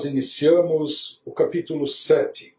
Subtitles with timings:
[0.00, 2.56] nós iniciamos o capítulo 7.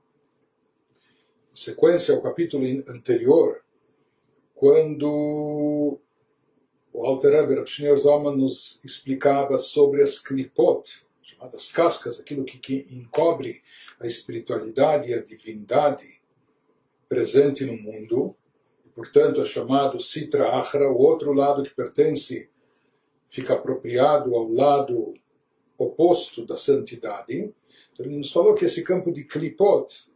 [1.52, 3.64] Em sequência ao capítulo anterior,
[4.54, 5.98] quando
[6.94, 7.98] o Alter Eber, o Sr.
[7.98, 13.64] Zalman, nos explicava sobre as klipot, chamadas cascas, aquilo que, que encobre
[14.00, 16.22] a espiritualidade e a divindade
[17.10, 18.36] presente no mundo,
[18.86, 22.52] e, portanto é chamado Sitra Achra, o outro lado que pertence,
[23.32, 25.16] fica apropriado ao lado
[25.82, 27.52] oposto da santidade.
[27.94, 30.08] Então, ele nos falou que esse campo de klipot,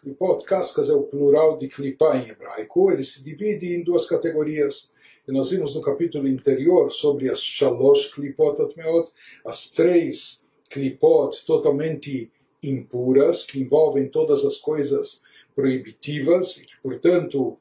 [0.00, 4.90] klipot, cascas é o plural de klipá em hebraico, ele se divide em duas categorias.
[5.26, 9.10] E nós vimos no capítulo anterior sobre as shalosh klipot atmeot,
[9.44, 12.30] as três klipot totalmente
[12.62, 15.22] impuras, que envolvem todas as coisas
[15.54, 17.58] proibitivas, e que, portanto,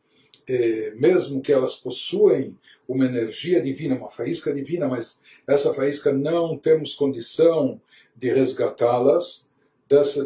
[0.48, 6.58] eh, mesmo que elas possuem uma energia divina, uma faísca divina, mas essa faísca não
[6.58, 7.80] temos condição
[8.16, 9.48] de resgatá-las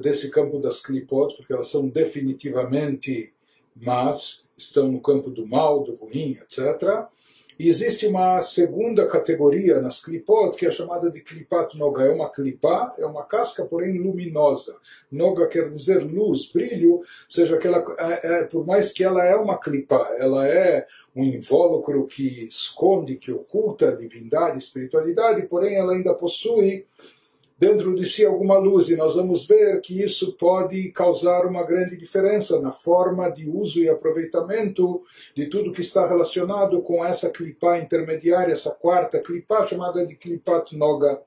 [0.01, 3.33] desse campo das clipot, porque elas são definitivamente
[3.75, 7.07] más, estão no campo do mal, do ruim, etc.
[7.59, 12.03] E existe uma segunda categoria nas clipot, que é chamada de clipat noga.
[12.03, 14.77] É uma clipá, é uma casca, porém luminosa.
[15.11, 19.25] Noga quer dizer luz, brilho, ou seja, que ela, é, é, por mais que ela
[19.25, 20.85] é uma clipá, ela é
[21.15, 26.85] um invólucro que esconde, que oculta a divindade, espiritualidade, porém ela ainda possui
[27.57, 31.97] dentro de si alguma luz, e nós vamos ver que isso pode causar uma grande
[31.97, 35.01] diferença na forma de uso e aproveitamento
[35.35, 40.77] de tudo que está relacionado com essa clipa intermediária, essa quarta clipa chamada de clipat
[40.77, 41.21] noga.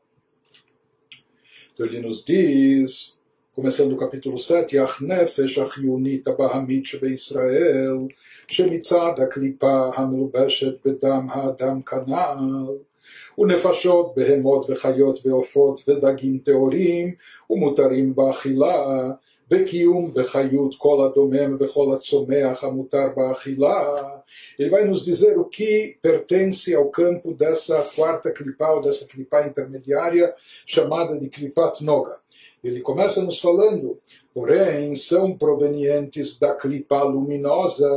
[1.75, 3.21] Então ele nos diz,
[3.53, 8.07] começando o capítulo 7, Ach nefesh achiunit abahamit Israel,
[8.47, 12.79] shemitzad aklipa hamlubeshet bedam ha'adam kanal
[13.38, 17.14] ונפשות, בהמות וחיות ועופות ודגים טהורים
[17.50, 19.12] ומותרים באכילה,
[19.50, 23.96] בקיום וחיות כל הדומם וכל הצומח המותר באכילה.
[24.60, 29.48] Ele vai nos dizer o que pertence ao campo dessa quarta clipá ou dessa clipá
[29.48, 30.34] intermediária
[30.66, 32.18] chamada de clipat noga.
[32.64, 34.00] Ele começa nos falando,
[34.34, 37.88] porém, são provenientes da clipá luminosa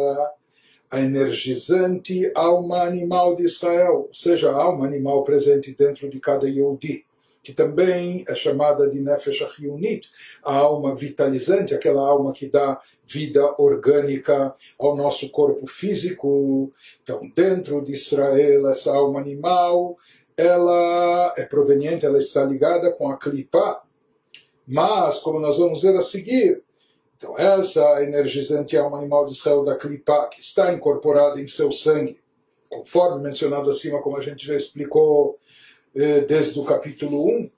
[0.94, 6.48] a energizante alma animal de Israel, ou seja, a alma animal presente dentro de cada
[6.48, 7.04] Yehudi,
[7.42, 10.08] que também é chamada de Nefesh Achiyunit,
[10.46, 16.70] a alma vitalizante, aquela alma que dá vida orgânica ao nosso corpo físico.
[17.02, 19.96] Então, dentro de Israel, essa alma animal,
[20.38, 23.82] ela é proveniente, ela está ligada com a Klipá,
[24.68, 26.63] mas, como nós vamos ver a seguir,
[27.24, 32.20] então, essa energizante alma animal de Israel da Klipa, que está incorporada em seu sangue,
[32.70, 35.40] conforme mencionado acima, como a gente já explicou
[35.96, 37.50] eh, desde o capítulo 1,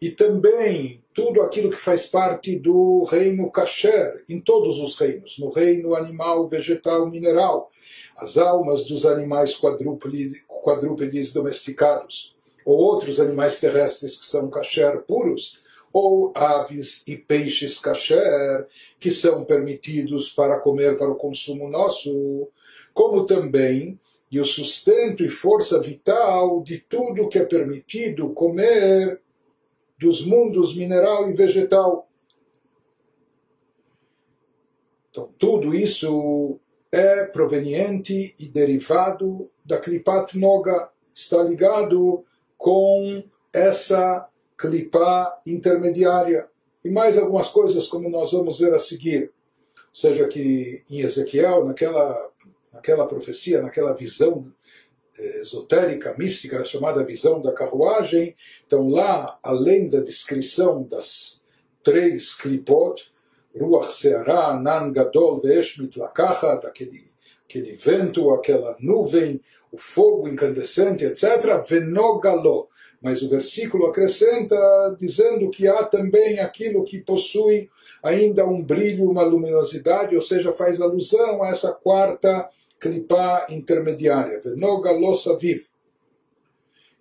[0.00, 5.50] e também tudo aquilo que faz parte do reino kasher, em todos os reinos, no
[5.50, 7.70] reino animal, vegetal, mineral,
[8.16, 12.34] as almas dos animais quadrúpedes, quadrúpedes domesticados,
[12.64, 15.60] ou outros animais terrestres que são kasher puros,
[15.92, 18.66] ou aves e peixes kasher,
[18.98, 22.48] que são permitidos para comer para o consumo nosso,
[22.94, 29.20] como também e o sustento e força vital de tudo que é permitido comer
[29.98, 32.08] dos mundos mineral e vegetal.
[35.10, 36.58] Então, tudo isso
[36.90, 42.24] é proveniente e derivado da Klipat Noga, está ligado
[42.56, 43.22] com
[43.52, 46.48] essa clipá intermediária
[46.84, 49.32] e mais algumas coisas como nós vamos ver a seguir.
[49.76, 52.30] Ou seja, que em Ezequiel, naquela,
[52.72, 54.52] naquela profecia, naquela visão
[55.18, 58.34] eh, esotérica, mística, chamada visão da carruagem,
[58.66, 61.42] então lá, além da descrição das
[61.82, 63.12] três clipot,
[63.54, 67.12] Ruach Seara, Nan Gadol Vesh Mitlakachat, aquele,
[67.44, 69.40] aquele vento, aquela nuvem,
[69.70, 72.68] o fogo incandescente, etc., Venogalo,
[73.02, 74.56] mas o versículo acrescenta
[74.98, 77.68] dizendo que há também aquilo que possui
[78.02, 84.92] ainda um brilho, uma luminosidade, ou seja, faz alusão a essa quarta clipá intermediária, Noga
[84.92, 85.64] Lossa Viv.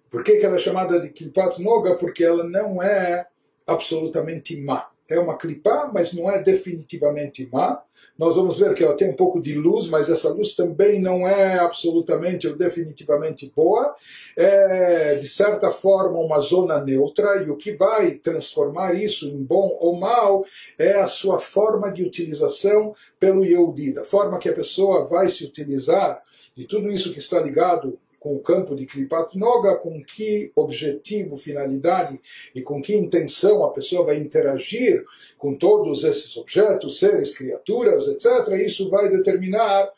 [0.10, 1.96] Por que, que ela é chamada de clipat noga?
[1.96, 3.26] Porque ela não é
[3.66, 4.90] absolutamente má.
[5.10, 7.82] É uma clipá, mas não é definitivamente má,
[8.18, 11.28] nós vamos ver que ela tem um pouco de luz, mas essa luz também não
[11.28, 13.96] é absolutamente ou definitivamente boa.
[14.36, 19.78] É, de certa forma, uma zona neutra, e o que vai transformar isso em bom
[19.80, 20.46] ou mal
[20.78, 25.46] é a sua forma de utilização pelo Yehudi, da forma que a pessoa vai se
[25.46, 26.22] utilizar
[26.56, 31.36] de tudo isso que está ligado com o campo de Kripat Noga, com que objetivo,
[31.36, 32.22] finalidade
[32.54, 35.04] e com que intenção a pessoa vai interagir
[35.40, 38.48] com todos esses objetos, seres, criaturas, etc.
[38.64, 39.92] Isso vai determinar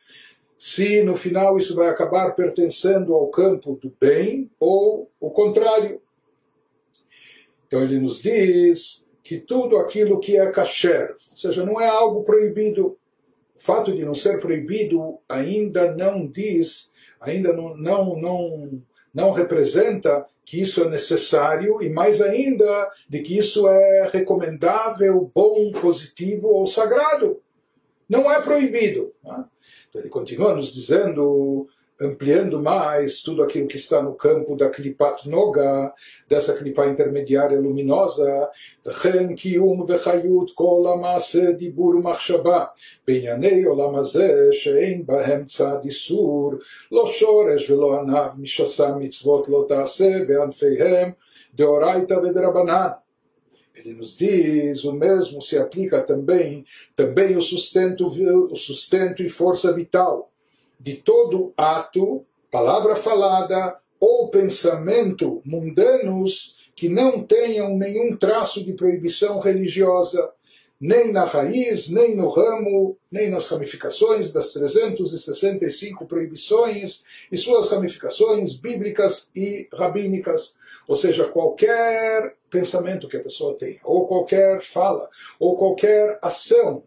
[0.58, 6.02] se no final isso vai acabar pertencendo ao campo do bem ou o contrário.
[7.68, 12.24] Então ele nos diz que tudo aquilo que é kasher, ou seja, não é algo
[12.24, 12.98] proibido,
[13.54, 16.93] o fato de não ser proibido ainda não diz,
[17.24, 18.81] ainda não, não, não,
[19.14, 25.72] não representa que isso é necessário e mais ainda de que isso é recomendável, bom,
[25.72, 27.42] positivo ou sagrado.
[28.08, 29.14] Não é proibido.
[29.24, 29.46] Né?
[29.90, 31.68] Então ele continua nos dizendo
[32.02, 35.93] ampliando mais tudo aquilo que está no campo da Klipat Noga,
[36.29, 38.49] dessa Klipa intermediária luminosa,
[38.87, 42.64] וכן קיום וחיות כל המעשה דיבור ומחשבה
[43.06, 46.52] בענייני עולם הזה שאין בהם צד איסור,
[46.93, 51.11] לא שורש ולא ענב משסה מצוות לא תעשה בענפיהם
[51.55, 52.88] דאורייתא ודרבנן.
[53.75, 56.64] Ele nos diz, o mesmo se aplica também,
[56.96, 60.29] também o sustento, o sustento e força vital
[60.80, 69.40] de todo ato, palavra falada ou pensamento mundanos que não tenham nenhum traço de proibição
[69.40, 70.30] religiosa,
[70.80, 78.58] nem na raiz, nem no ramo, nem nas ramificações das 365 proibições e suas ramificações
[78.58, 80.56] bíblicas e rabínicas.
[80.86, 85.10] Ou seja, qualquer pensamento que a pessoa tenha, ou qualquer fala,
[85.40, 86.84] ou qualquer ação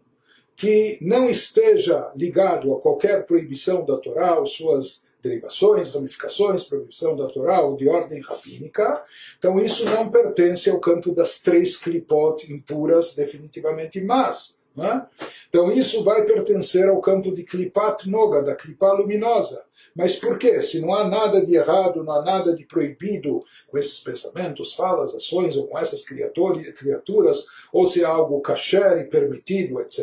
[0.57, 7.27] que não esteja ligado a qualquer proibição da Torá, ou suas derivações, ramificações, proibição da
[7.27, 9.03] Torá ou de ordem rabínica,
[9.37, 14.57] então isso não pertence ao campo das três clipot impuras definitivamente más.
[14.79, 15.01] É?
[15.49, 19.63] Então isso vai pertencer ao campo de klipat noga, da clipá luminosa.
[19.96, 20.60] Mas por quê?
[20.62, 25.14] Se não há nada de errado, não há nada de proibido com esses pensamentos, falas,
[25.14, 30.00] ações, ou com essas criaturas, ou se há algo kasher e permitido, etc.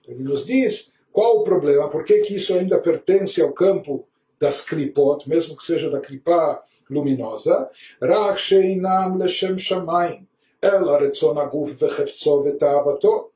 [0.00, 4.06] Então ele nos diz qual o problema, por que, que isso ainda pertence ao campo
[4.38, 7.66] das klipot, mesmo que seja da klipa luminosa,
[8.02, 10.24] רק שאינם לשם שמיים,
[10.64, 13.28] אלא רצון הגוף וחפצו ותאוותו,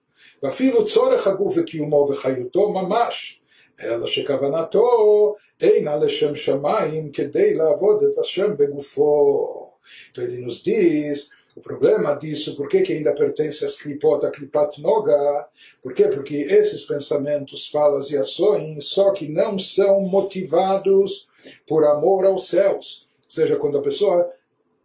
[0.42, 3.40] ואפילו צורך הגוף וקיומו וחיותו ממש.
[3.82, 9.66] אלא שכוונתו אינה לשם שמיים כדי לעבוד את השם בגופו.
[10.12, 14.30] Então ele nos diz o problema disso, por que, que ainda pertence às klipot, a
[14.30, 15.48] klipat noga?
[15.82, 16.06] Por quê?
[16.08, 21.28] Porque esses pensamentos, falas e ações só que não são motivados
[21.66, 23.06] por amor aos céus.
[23.24, 24.30] Ou seja, quando a pessoa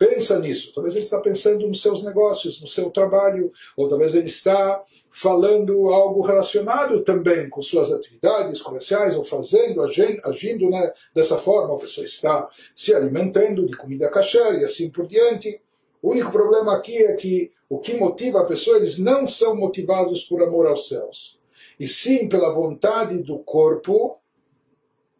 [0.00, 0.72] pensa nisso.
[0.72, 5.90] Talvez ele está pensando nos seus negócios, no seu trabalho, ou talvez ele está falando
[5.90, 11.74] algo relacionado também com suas atividades comerciais, ou fazendo, agindo, né, dessa forma.
[11.74, 15.60] A pessoa está se alimentando de comida kasher e assim por diante.
[16.00, 20.22] O único problema aqui é que o que motiva a pessoa, eles não são motivados
[20.22, 21.38] por amor aos céus,
[21.78, 24.18] e sim pela vontade do corpo,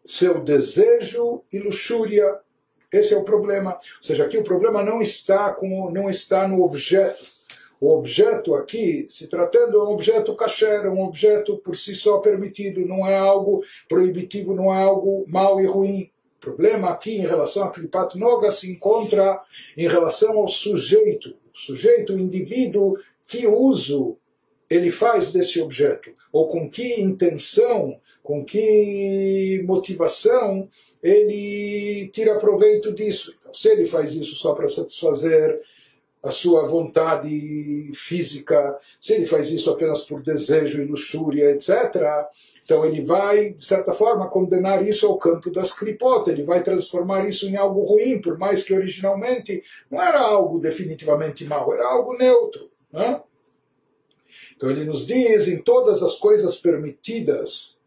[0.03, 2.39] seu desejo e luxúria
[2.91, 3.73] esse é o problema.
[3.73, 7.23] Ou seja, aqui o problema não está, com, não está no objeto.
[7.79, 12.85] O objeto aqui, se tratando, é um objeto kasher, um objeto por si só permitido,
[12.85, 16.11] não é algo proibitivo, não é algo mal e ruim.
[16.37, 19.41] O problema aqui em relação a Kripat Noga se encontra
[19.75, 24.17] em relação ao sujeito, o sujeito, o indivíduo, que uso
[24.69, 30.69] ele faz desse objeto, ou com que intenção, com que motivação
[31.01, 33.35] ele tira proveito disso.
[33.39, 35.61] Então, se ele faz isso só para satisfazer
[36.23, 42.29] a sua vontade física, se ele faz isso apenas por desejo e luxúria, etc.,
[42.63, 47.27] então ele vai, de certa forma, condenar isso ao campo das clipot, ele vai transformar
[47.27, 52.15] isso em algo ruim, por mais que originalmente não era algo definitivamente mal, era algo
[52.15, 52.69] neutro.
[52.93, 53.19] Né?
[54.55, 57.80] Então ele nos diz, em todas as coisas permitidas,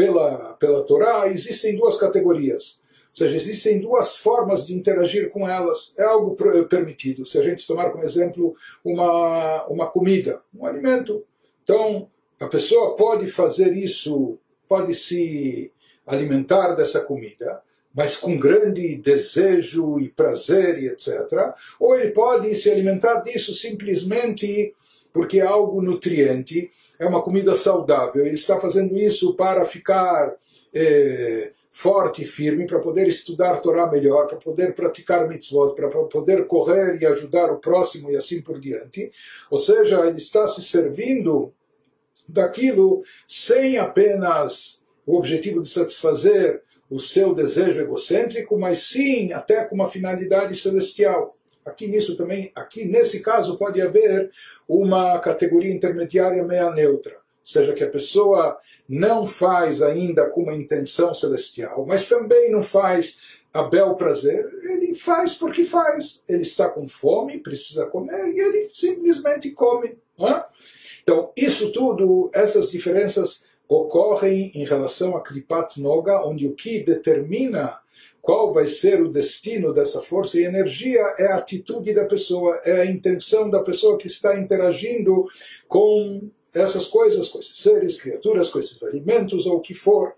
[0.00, 2.80] pela, pela Torá, existem duas categorias.
[3.10, 5.92] Ou seja, existem duas formas de interagir com elas.
[5.98, 6.34] É algo
[6.66, 7.26] permitido.
[7.26, 11.22] Se a gente tomar como exemplo uma, uma comida, um alimento.
[11.62, 12.08] Então,
[12.40, 15.70] a pessoa pode fazer isso, pode se
[16.06, 17.60] alimentar dessa comida,
[17.94, 21.08] mas com grande desejo e prazer e etc.
[21.78, 24.74] Ou ele pode se alimentar disso simplesmente
[25.12, 28.24] porque é algo nutriente, é uma comida saudável.
[28.24, 30.34] Ele está fazendo isso para ficar
[30.72, 36.46] é, forte e firme, para poder estudar Torá melhor, para poder praticar mitzvot, para poder
[36.46, 39.10] correr e ajudar o próximo e assim por diante.
[39.50, 41.52] Ou seja, ele está se servindo
[42.28, 49.76] daquilo sem apenas o objetivo de satisfazer o seu desejo egocêntrico, mas sim até com
[49.76, 51.36] uma finalidade celestial.
[51.70, 54.30] Aqui nisso também, aqui nesse caso pode haver
[54.68, 58.58] uma categoria intermediária meia neutra, ou seja, que a pessoa
[58.88, 63.20] não faz ainda com uma intenção celestial, mas também não faz
[63.52, 66.22] a bel prazer, ele faz porque faz.
[66.28, 69.96] Ele está com fome, precisa comer e ele simplesmente come.
[70.18, 70.44] É?
[71.02, 77.78] Então, isso tudo, essas diferenças ocorrem em relação a Kripat Noga, onde o que determina
[78.20, 82.80] qual vai ser o destino dessa força e energia é a atitude da pessoa, é
[82.80, 85.26] a intenção da pessoa que está interagindo
[85.66, 90.14] com essas coisas, com esses seres, criaturas, com esses alimentos ou o que for.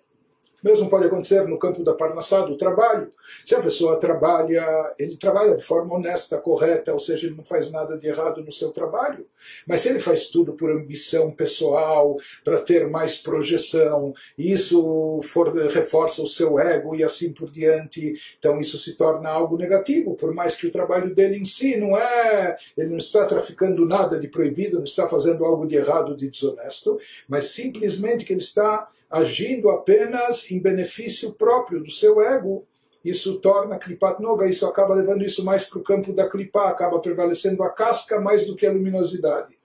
[0.62, 3.10] Mesmo pode acontecer no campo da parnassá, do trabalho.
[3.44, 7.70] Se a pessoa trabalha, ele trabalha de forma honesta, correta, ou seja, ele não faz
[7.70, 9.26] nada de errado no seu trabalho.
[9.66, 15.52] Mas se ele faz tudo por ambição pessoal, para ter mais projeção, e isso for,
[15.68, 20.32] reforça o seu ego e assim por diante, então isso se torna algo negativo, por
[20.32, 24.28] mais que o trabalho dele em si não é, ele não está traficando nada de
[24.28, 29.70] proibido, não está fazendo algo de errado, de desonesto, mas simplesmente que ele está agindo
[29.70, 32.66] apenas em benefício próprio do seu ego,
[33.04, 36.98] isso torna Klipat Noga, isso acaba levando isso mais para o campo da Klipa, acaba
[37.00, 39.58] prevalecendo a casca mais do que a luminosidade.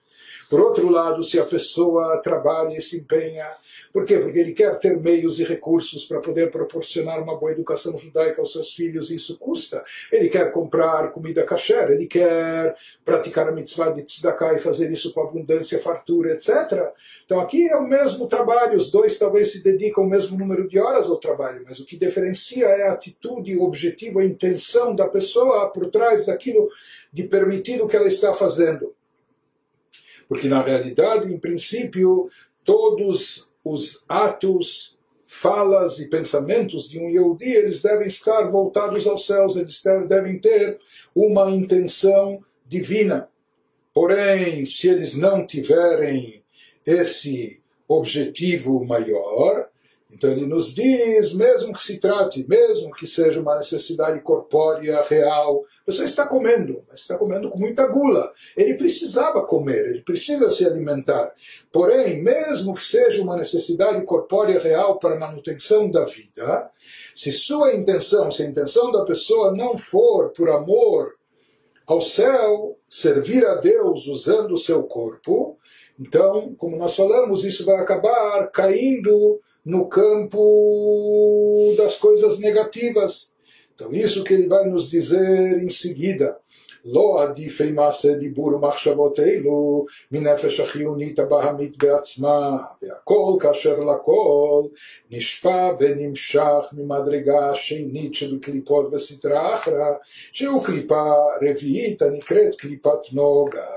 [0.49, 3.47] Por outro lado, se a pessoa trabalha e se empenha
[3.91, 4.19] por quê?
[4.19, 8.51] Porque ele quer ter meios e recursos para poder proporcionar uma boa educação judaica aos
[8.51, 9.83] seus filhos, e isso custa.
[10.11, 15.13] Ele quer comprar comida kasher, ele quer praticar a mitzvah de tzedakah e fazer isso
[15.13, 16.91] com abundância, fartura, etc.
[17.25, 20.79] Então aqui é o mesmo trabalho, os dois talvez se dedicam o mesmo número de
[20.79, 25.07] horas ao trabalho, mas o que diferencia é a atitude, o objetivo, a intenção da
[25.07, 26.69] pessoa por trás daquilo
[27.11, 28.93] de permitir o que ela está fazendo.
[30.27, 32.29] Porque na realidade, em princípio,
[32.63, 39.55] todos os atos, falas e pensamentos de um Yehudi, eles devem estar voltados aos céus,
[39.55, 40.79] eles devem ter
[41.13, 43.29] uma intenção divina.
[43.93, 46.43] Porém, se eles não tiverem
[46.85, 49.66] esse objetivo maior,
[50.17, 55.63] então ele nos diz, mesmo que se trate, mesmo que seja uma necessidade corpórea real,
[55.85, 58.33] você está comendo, mas está comendo com muita gula.
[58.57, 61.31] Ele precisava comer, ele precisa se alimentar.
[61.71, 66.71] Porém, mesmo que seja uma necessidade corpórea real para a manutenção da vida,
[67.13, 71.13] se sua intenção, se a intenção da pessoa não for por amor
[71.85, 75.59] ao céu, servir a Deus usando o seu corpo,
[75.99, 83.32] então, como nós falamos, isso vai acabar caindo no campo das coisas negativas.
[83.74, 86.36] Então, isso que ele vai nos dizer em seguida.
[86.84, 94.62] לא עדיף מעשה דיבור ומחשבות אלו מנפש החיונית הבהמית בעצמה, והכל כאשר לכל
[95.10, 99.90] נשפע ונמשך ממדרגה השנית של קליפות בסטרה אחרא,
[100.32, 101.12] שהוא קליפה
[101.42, 103.75] רביעית הנקראת קליפת נוגה.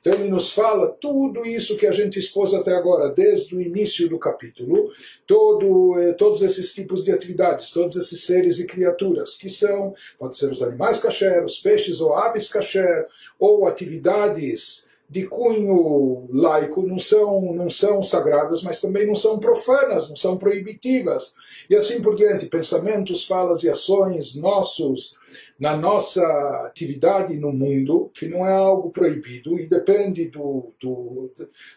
[0.00, 4.08] Então ele nos fala tudo isso que a gente expôs até agora, desde o início
[4.08, 4.90] do capítulo,
[5.26, 10.36] todo, eh, todos esses tipos de atividades, todos esses seres e criaturas, que são, pode
[10.36, 13.06] ser os animais kasher, os peixes ou aves kasher,
[13.38, 20.08] ou atividades de cunho laico não são, não são sagradas, mas também não são profanas,
[20.08, 21.32] não são proibitivas.
[21.70, 25.16] E assim por diante, pensamentos, falas e ações nossos
[25.58, 26.22] na nossa
[26.66, 31.30] atividade no mundo, que não é algo proibido e depende do, do,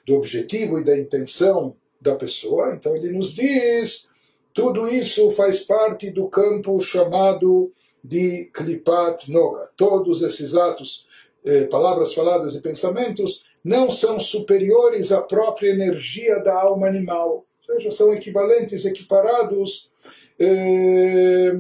[0.06, 2.74] do objetivo e da intenção da pessoa.
[2.74, 4.08] Então ele nos diz,
[4.54, 7.72] tudo isso faz parte do campo chamado
[8.04, 9.70] de Klipat Noga.
[9.78, 11.08] Todos esses atos
[11.44, 17.76] eh, palavras faladas e pensamentos não são superiores à própria energia da alma animal, ou
[17.76, 19.92] seja, são equivalentes, equiparados
[20.40, 21.60] eh,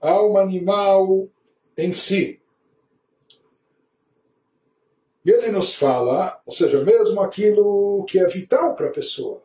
[0.00, 1.28] à alma animal
[1.76, 2.40] em si.
[5.24, 9.42] E ele nos fala, ou seja, mesmo aquilo que é vital para a pessoa.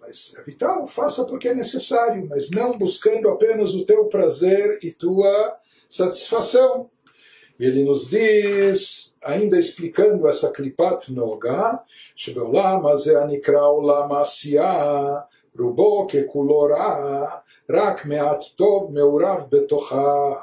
[0.00, 4.92] Mas é vital, faça porque é necessário, mas não buscando apenas o teu prazer e
[4.92, 5.58] tua
[5.88, 6.90] satisfação
[7.59, 11.79] E ele nos diz, ainda explicando essa klipat noga,
[12.15, 15.15] שבעולם הזה הנקרא עולם העשייה,
[15.59, 17.25] רובו ככולו רע,
[17.69, 20.33] רק מעט טוב מעורב בתוכה,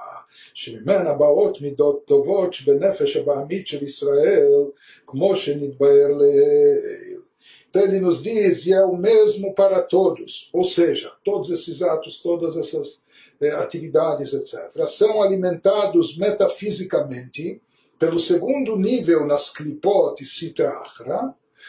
[0.54, 4.64] שממנה באות מידות טובות שבנפש הבעמית של ישראל,
[5.06, 7.20] כמו שנתבהר לעיל.
[7.68, 12.22] Então ele nos diz, e é o mesmo para todos, ou seja, todos esses atos,
[12.22, 13.06] todas essas eh,
[13.49, 17.61] atividades, etc., são alimentados metafisicamente
[17.97, 20.83] pelo segundo nível nas klipot e sitra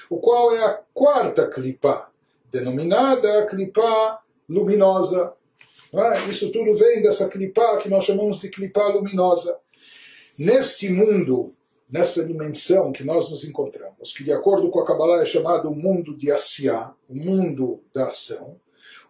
[0.08, 2.10] o qual é a quarta klipa,
[2.50, 5.34] denominada klipa luminosa.
[5.92, 6.30] É?
[6.30, 9.58] Isso tudo vem dessa clipá que nós chamamos de clipá luminosa.
[10.38, 11.54] Neste mundo,
[11.88, 15.76] nesta dimensão que nós nos encontramos, que de acordo com a Kabbalah é chamado o
[15.76, 18.56] mundo de Asiá, o mundo da ação,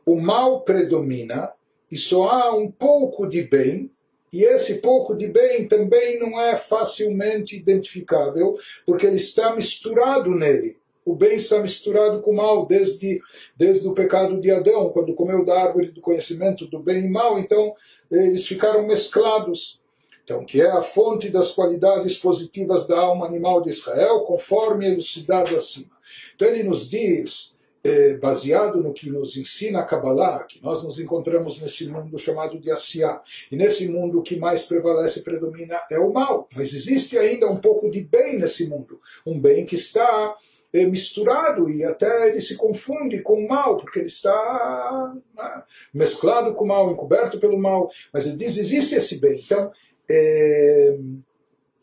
[0.04, 1.52] o mal predomina
[1.92, 3.90] e só há um pouco de bem,
[4.32, 8.56] e esse pouco de bem também não é facilmente identificável,
[8.87, 10.78] porque ele está misturado nele.
[11.04, 13.20] O bem está misturado com o mal desde,
[13.54, 17.38] desde o pecado de Adão, quando comeu da árvore do conhecimento do bem e mal,
[17.38, 17.75] então
[18.11, 19.82] eles ficaram mesclados.
[20.25, 25.54] Então, que é a fonte das qualidades positivas da alma animal de Israel, conforme elucidado
[25.54, 25.90] acima.
[26.34, 27.51] Então ele nos diz
[27.85, 32.59] é, baseado no que nos ensina a Kabbalah, que nós nos encontramos nesse mundo chamado
[32.59, 33.21] de Asiá.
[33.51, 36.49] E nesse mundo o que mais prevalece e predomina é o mal.
[36.55, 39.01] Mas existe ainda um pouco de bem nesse mundo.
[39.27, 40.37] Um bem que está
[40.73, 45.62] é, misturado e até ele se confunde com o mal, porque ele está né,
[45.93, 47.91] mesclado com o mal, encoberto pelo mal.
[48.12, 49.41] Mas ele diz: existe esse bem.
[49.45, 49.73] Então,
[50.09, 50.97] é,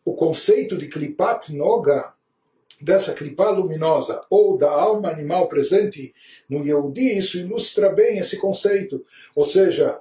[0.06, 2.14] o conceito de Klipat Noga
[2.82, 6.14] dessa clipá luminosa ou da alma animal presente
[6.50, 9.04] no Yehudi, isso ilustra bem esse conceito.
[9.36, 10.00] Ou seja,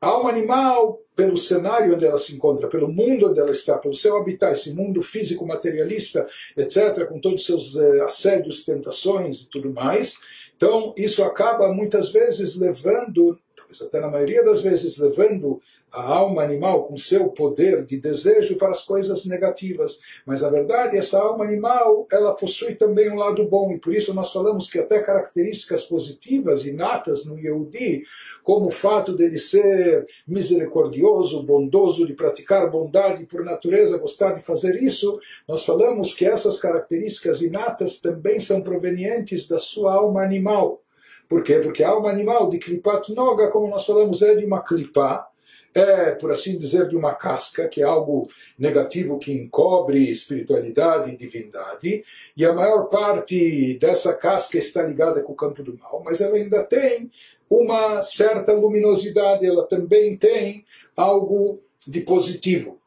[0.00, 3.94] a alma animal, pelo cenário onde ela se encontra, pelo mundo onde ela está, pelo
[3.94, 6.26] seu habitat, esse mundo físico, materialista,
[6.56, 10.16] etc., com todos os seus eh, assédios, tentações e tudo mais.
[10.56, 13.38] Então, isso acaba muitas vezes levando,
[13.80, 15.60] até na maioria das vezes, levando
[15.92, 20.00] a alma animal com seu poder de desejo para as coisas negativas.
[20.24, 24.14] Mas a verdade, essa alma animal, ela possui também um lado bom, e por isso
[24.14, 28.04] nós falamos que até características positivas inatas no Yehudi,
[28.42, 34.76] como o fato dele ser misericordioso, bondoso, de praticar bondade, por natureza gostar de fazer
[34.76, 40.80] isso, nós falamos que essas características inatas também são provenientes da sua alma animal.
[41.28, 41.58] Por quê?
[41.58, 45.26] Porque a alma animal de Klipat Noga, como nós falamos, é de uma clipá,
[45.74, 51.16] é, por assim dizer, de uma casca, que é algo negativo que encobre espiritualidade e
[51.16, 52.04] divindade,
[52.36, 56.36] e a maior parte dessa casca está ligada com o campo do mal, mas ela
[56.36, 57.10] ainda tem
[57.48, 60.64] uma certa luminosidade, ela também tem
[60.96, 62.78] algo de positivo.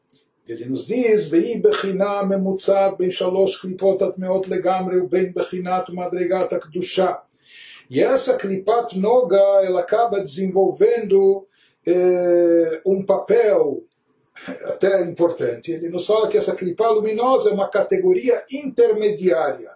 [0.46, 3.98] Ele nos diz, Vei bechina ben shalosh klipot
[4.48, 6.50] legamre uben bechinat madregat.
[7.88, 11.46] E essa klipat noga, ela acaba desenvolvendo
[11.86, 13.84] é, um papel
[14.64, 15.72] até importante.
[15.72, 19.70] Ele nos fala que essa clipá luminosa é uma categoria intermediária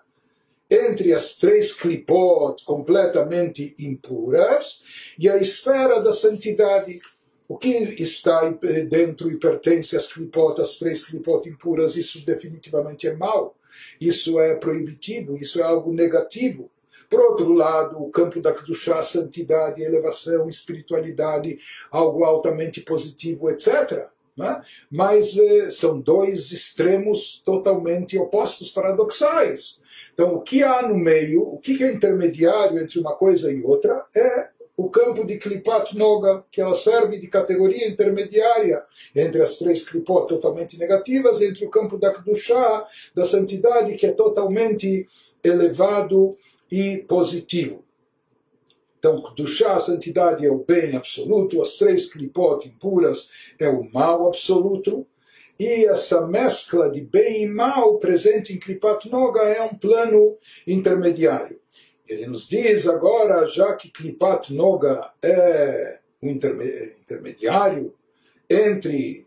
[0.70, 4.84] entre as três clipot completamente impuras
[5.18, 7.00] e a esfera da santidade.
[7.48, 7.68] O que
[8.00, 8.48] está
[8.88, 13.56] dentro e pertence às clipot, às três clipot impuras, isso definitivamente é mal.
[14.00, 16.70] Isso é proibitivo, isso é algo negativo.
[17.10, 21.58] Por outro lado, o campo da Kedushá, santidade, elevação, espiritualidade,
[21.90, 24.06] algo altamente positivo, etc.
[24.36, 24.62] Né?
[24.88, 29.80] Mas eh, são dois extremos totalmente opostos, paradoxais.
[30.14, 34.04] Então, o que há no meio, o que é intermediário entre uma coisa e outra,
[34.14, 38.82] é o campo de Klipat Noga, que ela serve de categoria intermediária
[39.14, 44.12] entre as três Klipot totalmente negativas, entre o campo da Kedushá, da santidade, que é
[44.12, 45.06] totalmente
[45.44, 46.30] elevado
[46.70, 47.84] e positivo.
[48.98, 54.26] Então, chá, a santidade é o bem absoluto, as três clipot impuras é o mal
[54.26, 55.06] absoluto,
[55.58, 61.60] e essa mescla de bem e mal presente em Klipat Noga é um plano intermediário.
[62.06, 67.94] Ele nos diz agora, já que Klipat Noga é um intermediário
[68.48, 69.26] entre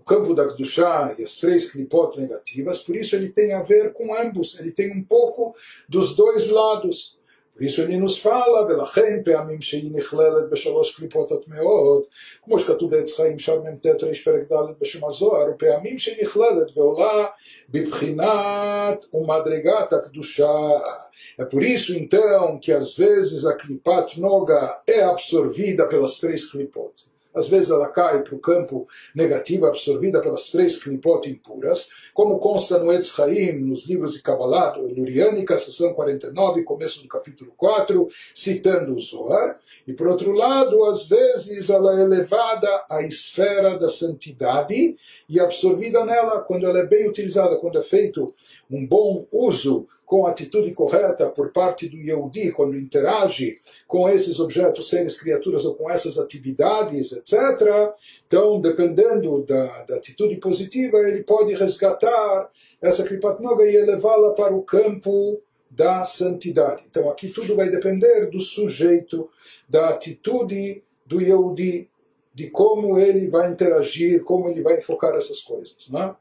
[0.00, 3.92] o campo da Kedushá e as três clipot negativas, por isso ele tem a ver
[3.92, 5.54] com ambos, ele tem um pouco
[5.88, 7.16] dos dois lados.
[7.56, 12.06] por isso ele nos fala, ולכן פעמים שהיא נכללת בשלוש קליפות הטמעות,
[12.44, 17.26] כמו שכתוב בעץ חיים שם מ"ט ריש פרק ד' בשם הזוהר, ופעמים שהיא נכללת ועולה
[17.68, 20.68] בבחינת ומדרגת הקדושה.
[21.38, 26.92] É por isso então que às vezes a clipat noga é absorvida pelas três clipot.
[27.33, 32.77] Às vezes ela cai para o campo negativo, absorvida pelas três klipot impuras, como consta
[32.77, 33.15] no Etz
[33.59, 39.59] nos livros de Kabbalah, Luriânica, seção 49, começo do capítulo 4, citando o Zohar.
[39.87, 44.95] E por outro lado, às vezes ela é elevada à esfera da santidade
[45.29, 48.33] e absorvida nela quando ela é bem utilizada, quando é feito
[48.69, 54.41] um bom uso com a atitude correta por parte do Yehudi, quando interage com esses
[54.41, 57.93] objetos, seres, criaturas ou com essas atividades, etc.
[58.27, 62.49] Então, dependendo da, da atitude positiva, ele pode resgatar
[62.81, 66.83] essa Kripat e elevá-la para o campo da santidade.
[66.89, 69.29] Então, aqui tudo vai depender do sujeito,
[69.69, 71.89] da atitude do Yehudi,
[72.35, 75.87] de como ele vai interagir, como ele vai enfocar essas coisas.
[75.89, 76.13] Né?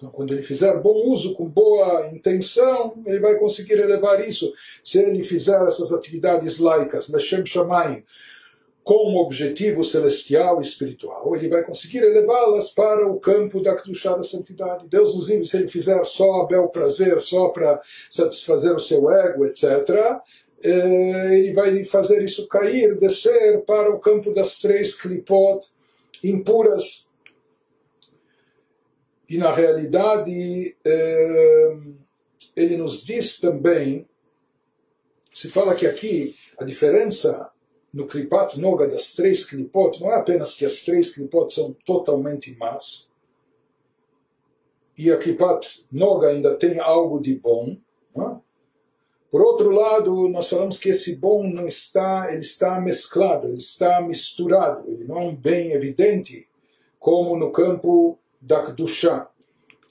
[0.00, 4.50] Então, quando ele fizer bom uso, com boa intenção, ele vai conseguir elevar isso.
[4.82, 8.02] Se ele fizer essas atividades laicas, Leshem Shamayim,
[8.82, 14.16] com um objetivo celestial e espiritual, ele vai conseguir elevá-las para o campo da Kedushá
[14.16, 14.88] da santidade.
[14.88, 19.10] Deus nos livre, se ele fizer só a bel prazer, só para satisfazer o seu
[19.10, 20.18] ego, etc.,
[20.62, 25.66] eh, ele vai fazer isso cair, descer para o campo das três klipot
[26.24, 27.06] impuras.
[29.30, 31.76] E na realidade, eh,
[32.56, 34.08] ele nos diz também,
[35.32, 37.48] se fala que aqui a diferença
[37.94, 42.56] no Klipat Noga das três Klipot, não é apenas que as três Klipot são totalmente
[42.56, 43.08] más,
[44.98, 47.76] e a Klipat Noga ainda tem algo de bom.
[48.14, 48.40] Não é?
[49.30, 54.00] Por outro lado, nós falamos que esse bom não está, ele está mesclado, ele está
[54.00, 56.50] misturado, ele não é um bem evidente,
[56.98, 59.28] como no campo da Kedushá.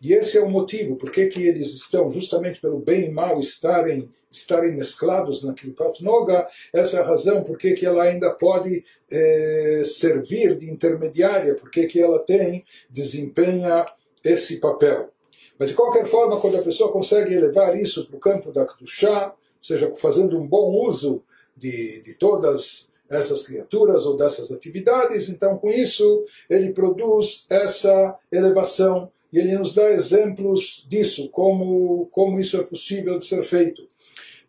[0.01, 4.09] E esse é o motivo, por que eles estão, justamente pelo bem e mal estarem
[4.31, 10.55] estarem mesclados Klipat Noga, essa é a razão por que ela ainda pode eh, servir
[10.55, 13.85] de intermediária, porque que ela tem, desempenha
[14.23, 15.09] esse papel.
[15.57, 19.29] Mas de qualquer forma, quando a pessoa consegue elevar isso para o campo da Kedushá,
[19.29, 21.23] ou seja, fazendo um bom uso
[21.57, 29.10] de, de todas essas criaturas ou dessas atividades, então com isso ele produz essa elevação
[29.32, 33.82] e ele nos dá exemplos disso, como, como isso é possível de ser feito.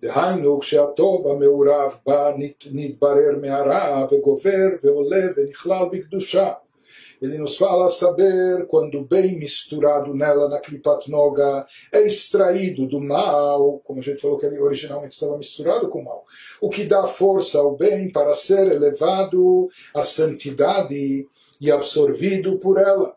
[0.01, 2.31] דהיינו כשהטוב המעורב בה
[2.71, 6.51] נתברר מהרע וגובר ועולה ונכלל בקדושה.
[7.20, 13.80] ele nos fala saber quando bem misturado nela na Klipat Noga é extraído do mal,
[13.84, 16.24] como a gente falou que ele originalmente estava misturado com o mal,
[16.60, 21.28] o que dá força ao bem para ser elevado à santidade
[21.60, 23.14] e absorvido por ela.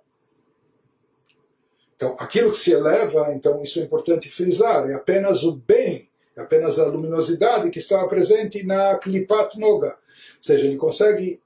[1.96, 6.42] Então, aquilo que se eleva, então isso é importante frisar, é apenas o bem é
[6.42, 9.90] apenas a luminosidade que estava presente na Klipat Noga.
[9.90, 9.94] Ou
[10.42, 11.40] seja, ele consegue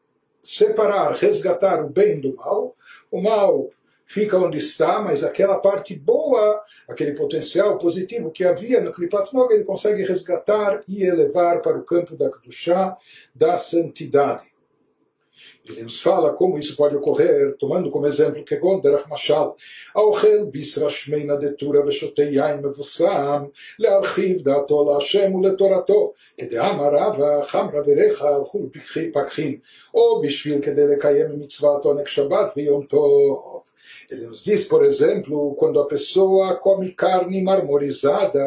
[0.47, 2.73] separar, resgatar o bem do mal.
[3.11, 3.69] O mal
[4.05, 9.53] fica onde está, mas aquela parte boa, aquele potencial positivo que havia no Klipat Noga,
[9.53, 12.95] ele consegue resgatar e elevar para o campo da Kedushá,
[13.35, 14.45] da santidade.
[15.68, 19.54] Ele nos fala como isso pode ocorrer, tomando como exemplo que Derach Mashal,
[19.94, 23.44] האוכל ביסרא שמינא דתורא ושותה יין מבוסם,
[23.78, 28.68] להרחיב דעתו להשם ולתורתו, כדאמר רבא חמרא וריחא הלכו
[29.12, 29.58] פקחים,
[29.94, 33.62] או בשביל כדי לקיים מצוות עונג שבת ויום טוב.
[34.10, 38.46] Ele nos diz, por exemplo, quando a pessoa come carne marmorizada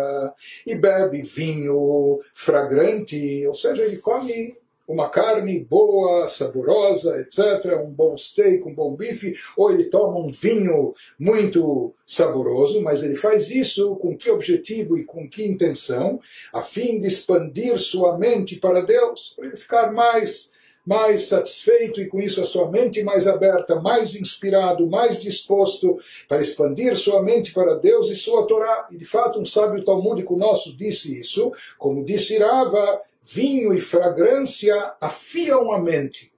[0.66, 4.56] e bebe vinho fragrante, ou seja, ele come
[4.91, 10.33] uma carne boa, saborosa, etc., um bom steak, um bom bife, ou ele toma um
[10.33, 16.19] vinho muito saboroso, mas ele faz isso com que objetivo e com que intenção?
[16.53, 20.51] A fim de expandir sua mente para Deus, para ele ficar mais
[20.85, 26.41] mais satisfeito e com isso a sua mente mais aberta, mais inspirado, mais disposto para
[26.41, 28.89] expandir sua mente para Deus e sua Torá.
[28.91, 34.95] E de fato um sábio talmúdico nosso disse isso, como disse Rava, vinho e fragrância
[35.01, 36.33] afiam a mente.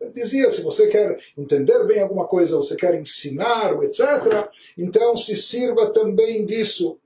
[0.00, 5.36] Eu dizia, se você quer entender bem alguma coisa, você quer ensinar, etc., então se
[5.36, 6.98] sirva também disso.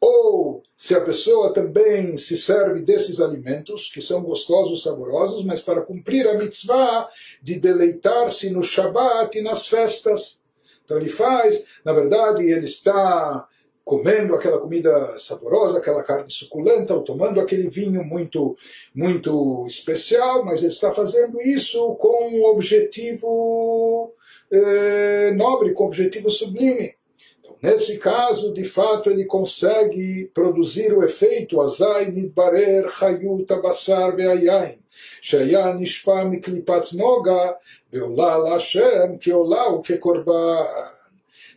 [0.00, 5.80] Ou se a pessoa também se serve desses alimentos, que são gostosos, saborosos, mas para
[5.80, 7.08] cumprir a mitzvah
[7.42, 10.38] de deleitar-se no Shabat e nas festas.
[10.84, 13.48] Então ele faz, na verdade, ele está
[13.85, 18.55] comendo aquela comida saborosa, aquela carne suculenta, ou tomando aquele vinho muito,
[18.95, 24.13] muito especial, mas ele está fazendo isso com um objetivo
[24.51, 26.93] eh, nobre, com um objetivo sublime.
[27.39, 34.81] Então, nesse caso, de fato, ele consegue produzir o efeito azai nidbarer chayut abasar ve'ayain.
[35.21, 37.51] שהיה נשפע מקליפת נוגה
[37.93, 40.63] ועולה להשם כעולה וכקורבן.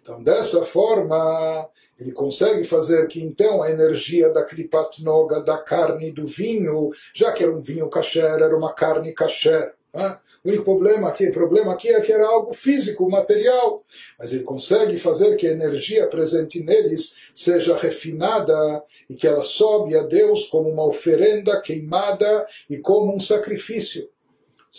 [0.03, 1.67] Então, dessa forma,
[2.00, 6.92] ele consegue fazer que então a energia da Kripat Noga, da carne e do vinho,
[7.14, 9.74] já que era um vinho kasher, era uma carne kasher.
[9.94, 10.18] Né?
[10.44, 13.84] O único problema aqui, problema aqui é que era algo físico, material,
[14.18, 19.98] mas ele consegue fazer que a energia presente neles seja refinada e que ela sobe
[19.98, 24.10] a Deus como uma oferenda queimada e como um sacrifício.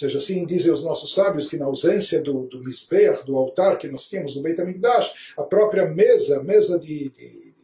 [0.00, 2.62] Seja, assim dizem os nossos sábios que na ausência do, do
[3.26, 7.54] do altar que nós tínhamos no Beit HaMikdash, a própria mesa, mesa de, de,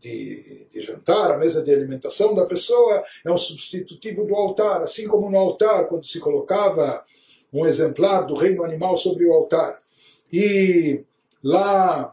[0.00, 4.82] de, de, jantar, a mesa de alimentação da pessoa é um substitutivo do altar.
[4.82, 7.04] Assim como no altar, quando se colocava
[7.52, 9.78] um exemplar do reino animal sobre o altar.
[10.32, 11.04] E
[11.40, 12.12] lá,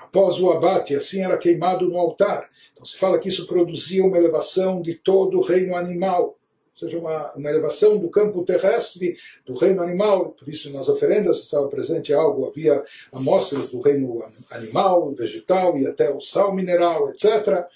[0.00, 2.50] após o abate, assim era queimado no altar.
[2.74, 6.37] Então se fala que isso produzia uma elevação de todo o reino animal
[6.78, 11.68] seja, uma, uma elevação do campo terrestre, do reino animal, por isso nas oferendas estava
[11.68, 17.66] presente algo, havia amostras do reino animal, vegetal e até o sal mineral, etc.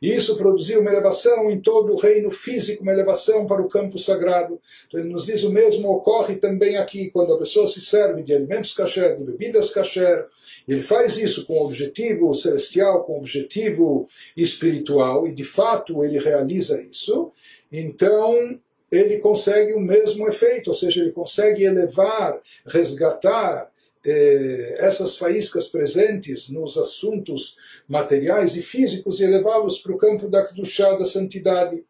[0.00, 3.98] E isso produzia uma elevação em todo o reino físico, uma elevação para o campo
[3.98, 4.60] sagrado.
[4.88, 8.34] Então ele nos diz o mesmo ocorre também aqui, quando a pessoa se serve de
[8.34, 10.26] alimentos kasher, de bebidas kasher,
[10.66, 17.32] ele faz isso com objetivo celestial, com objetivo espiritual, e de fato ele realiza isso,
[17.71, 18.59] então
[18.91, 23.69] ele consegue o mesmo efeito, ou seja, ele consegue elevar, resgatar
[24.05, 30.45] eh, essas faíscas presentes nos assuntos materiais e físicos e levá-los para o campo da
[30.45, 31.83] Kedushá, da santidade.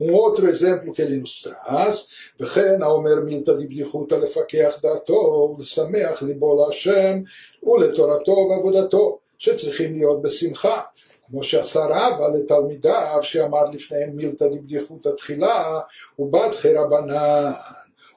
[0.00, 2.08] Um outro exemplo que ele nos traz,
[2.40, 7.22] וכן האומר מילתא דבדיחותא לפקח דעתו ולשמח ליבו להשם
[7.62, 10.80] ולתורתו ועבודתו שצריכים להיות בשמחה
[11.26, 15.80] כמו שעשה רבא לתלמידיו שאמר לפניהם מילתא דבדיחותא תחילה
[16.18, 17.52] ובדחי רבנן.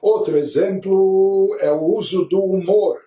[0.02, 2.98] Outro exemplo é o uso do humor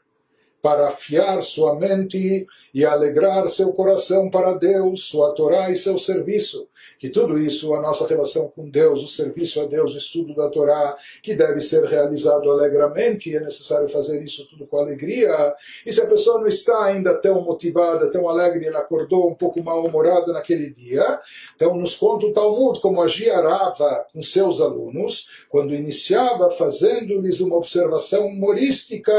[0.62, 6.68] para afiar sua mente e alegrar seu coração para Deus, sua Torá e seu serviço
[7.00, 10.50] que tudo isso, a nossa relação com Deus, o serviço a Deus, o estudo da
[10.50, 15.54] Torá, que deve ser realizado alegremente, é necessário fazer isso tudo com alegria.
[15.86, 19.62] E se a pessoa não está ainda tão motivada, tão alegre, ela acordou um pouco
[19.62, 21.18] mal-humorada naquele dia,
[21.56, 27.56] então nos conta o Talmud como agia Rava com seus alunos, quando iniciava fazendo-lhes uma
[27.56, 29.10] observação humorística,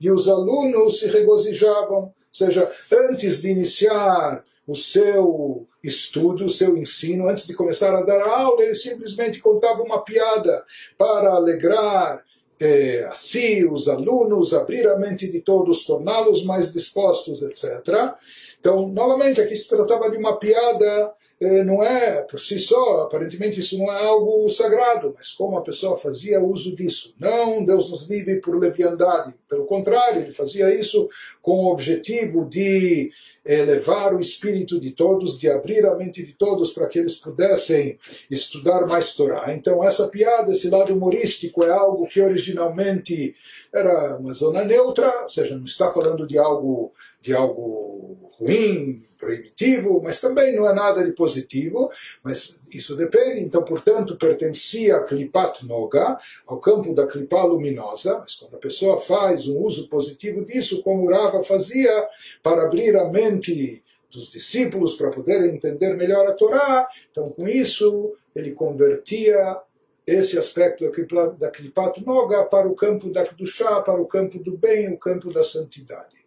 [0.00, 2.04] e os alunos se regozijavam.
[2.04, 8.02] Ou seja, antes de iniciar o seu estudo, o seu ensino, antes de começar a
[8.02, 10.64] dar aula, ele simplesmente contava uma piada
[10.96, 12.24] para alegrar
[12.60, 18.14] eh, a si, os alunos, abrir a mente de todos, torná-los mais dispostos, etc.
[18.58, 21.12] Então, novamente, aqui se tratava de uma piada,
[21.64, 25.96] não é por si só, aparentemente isso não é algo sagrado, mas como a pessoa
[25.96, 27.14] fazia uso disso.
[27.18, 31.08] Não, Deus nos livre por leviandade, pelo contrário, ele fazia isso
[31.42, 33.10] com o objetivo de
[33.44, 37.98] elevar o espírito de todos, de abrir a mente de todos para que eles pudessem
[38.30, 39.52] estudar mais Torá.
[39.52, 43.36] Então, essa piada, esse lado humorístico, é algo que originalmente
[43.72, 47.93] era uma zona neutra, ou seja, não está falando de algo de algo
[48.38, 51.90] ruim, proibitivo, mas também não é nada de positivo,
[52.22, 58.34] mas isso depende, então, portanto, pertencia a Klipat Noga, ao campo da Klipá luminosa, mas
[58.34, 62.08] quando a pessoa faz um uso positivo disso, como Rava fazia,
[62.42, 68.14] para abrir a mente dos discípulos para poderem entender melhor a Torá, então com isso
[68.34, 69.58] ele convertia
[70.06, 70.84] esse aspecto
[71.38, 75.32] da Klipat Noga para o campo da Kedushá, para o campo do bem, o campo
[75.32, 76.23] da santidade.